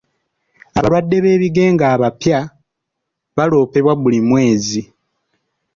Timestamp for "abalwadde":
0.77-1.17